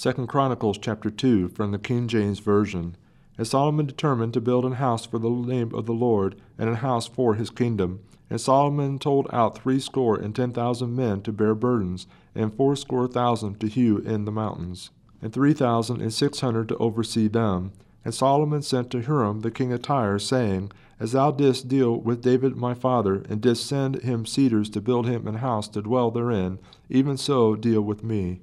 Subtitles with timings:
[0.00, 2.96] 2 Chronicles chapter 2 from the King James Version.
[3.36, 6.76] And Solomon determined to build an house for the name of the Lord, and an
[6.76, 7.98] house for his kingdom.
[8.30, 13.58] And Solomon told out threescore and ten thousand men to bear burdens, and fourscore thousand
[13.58, 14.90] to hew in the mountains,
[15.20, 17.72] and three thousand and six hundred to oversee them.
[18.04, 20.70] And Solomon sent to Hiram the king of Tyre, saying,
[21.00, 25.08] As thou didst deal with David my father, and didst send him cedars to build
[25.08, 28.42] him an house to dwell therein, even so deal with me.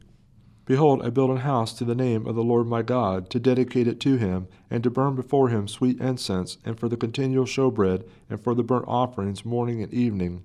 [0.66, 3.88] Behold, I build an house to the name of the Lord my God, to dedicate
[3.88, 8.04] it to him, and to burn before him sweet incense, and for the continual showbread,
[8.32, 10.44] and for the burnt offerings morning and evening.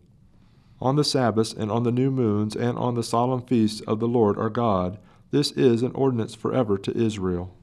[0.79, 4.09] On the Sabbaths, and on the new moons, and on the solemn feasts of the
[4.09, 4.99] Lord our God,
[5.31, 7.55] this is an ordinance forever to Israel.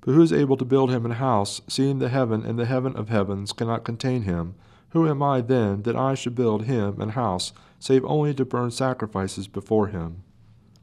[0.00, 2.96] But who is able to build him an house, seeing the heaven and the heaven
[2.96, 4.54] of heavens cannot contain him?
[4.90, 8.70] Who am I then that I should build him an house, save only to burn
[8.70, 10.22] sacrifices before him?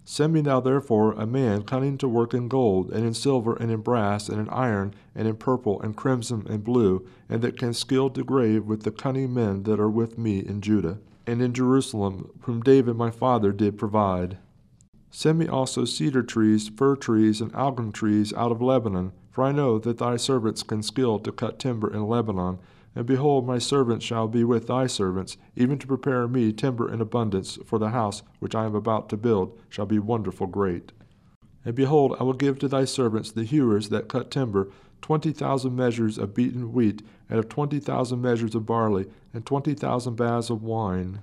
[0.10, 3.70] Send me now therefore a man cunning to work in gold, and in silver, and
[3.70, 7.74] in brass, and in iron, and in purple, and crimson, and blue, and that can
[7.74, 11.52] skill to grave with the cunning men that are with me in Judah, and in
[11.52, 14.38] Jerusalem, whom David my father did provide.
[15.12, 19.52] Send me also cedar trees, fir trees, and algum trees out of Lebanon, for I
[19.52, 22.60] know that thy servants can skill to cut timber in Lebanon,
[22.96, 27.02] and behold, my servants shall be with thy servants, even to prepare me timber in
[27.02, 30.92] abundance, for the house which I am about to build shall be wonderful great.
[31.64, 34.72] And behold, I will give to thy servants the hewers that cut timber
[35.02, 39.74] twenty thousand measures of beaten wheat, and of twenty thousand measures of barley, and twenty
[39.74, 41.20] thousand baths of wine,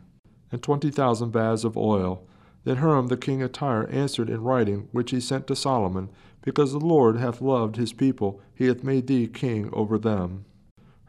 [0.53, 2.23] and twenty thousand baths of oil.
[2.65, 6.09] Then Hiram the king of Tyre answered in writing, which he sent to Solomon,
[6.43, 10.45] Because the Lord hath loved his people, he hath made thee king over them.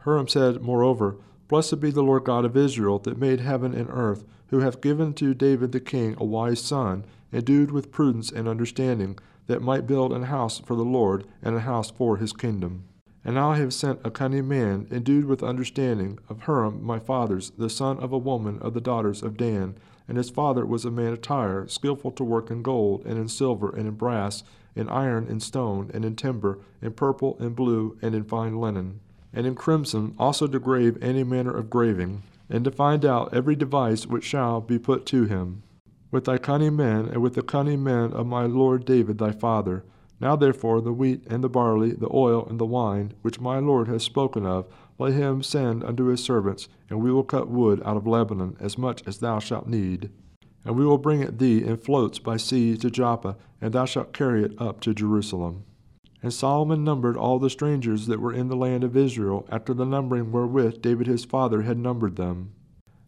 [0.06, 1.16] Huram said, Moreover,
[1.48, 5.12] Blessed be the Lord God of Israel, that made heaven and earth, who hath given
[5.14, 10.12] to David the king a wise son, endued with prudence and understanding, that might build
[10.12, 12.84] an house for the Lord, and a house for his kingdom.
[13.24, 17.50] And now I have sent a cunning man, endued with understanding, of Huram my father's,
[17.58, 19.74] the son of a woman of the daughters of Dan.
[20.06, 23.26] And his father was a man of Tyre, skilful to work in gold, and in
[23.26, 24.44] silver, and in brass,
[24.76, 29.00] in iron, and stone, and in timber, in purple, and blue, and in fine linen
[29.36, 33.54] and in crimson also to grave any manner of graving, and to find out every
[33.54, 35.62] device which shall be put to him,
[36.10, 39.84] with thy cunning men, and with the cunning men of my lord David thy father.
[40.18, 43.88] Now therefore the wheat and the barley, the oil and the wine, which my lord
[43.88, 44.66] has spoken of,
[44.98, 48.78] let him send unto his servants, and we will cut wood out of Lebanon as
[48.78, 50.08] much as thou shalt need.
[50.64, 54.14] And we will bring it thee in floats by sea to Joppa, and thou shalt
[54.14, 55.64] carry it up to Jerusalem.
[56.22, 59.84] And Solomon numbered all the strangers that were in the land of Israel, after the
[59.84, 62.52] numbering wherewith David his father had numbered them.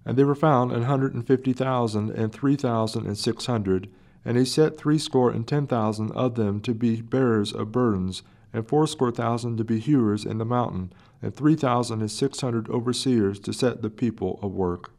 [0.05, 3.89] And they were found an hundred and fifty thousand and three thousand and six hundred.
[4.25, 8.69] And he set threescore and ten thousand of them to be bearers of burdens, and
[8.69, 10.93] fourscore thousand to be hewers in the mountain,
[11.23, 14.93] and three thousand and six hundred overseers to set the people of work.